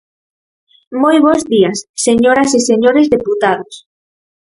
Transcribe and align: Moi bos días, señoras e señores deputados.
Moi 1.01 1.17
bos 1.25 1.41
días, 1.51 1.77
señoras 2.05 2.49
e 2.57 2.59
señores 2.69 3.05
deputados. 3.15 3.73